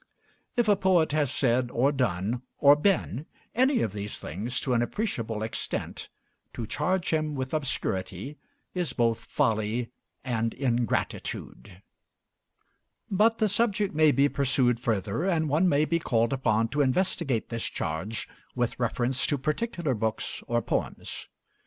[0.57, 4.81] If a poet has said, or done, or been any of these things to an
[4.81, 6.09] appreciable extent,
[6.55, 8.39] to charge him with obscurity
[8.73, 9.91] is both folly
[10.23, 11.83] and ingratitude.
[13.11, 17.49] But the subject may be pursued further, and one may be called upon to investigate
[17.49, 21.27] this charge with reference to particular books or poems.